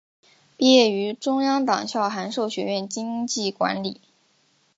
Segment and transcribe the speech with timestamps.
[0.57, 4.01] 毕业于中央党校函授学院经济管理。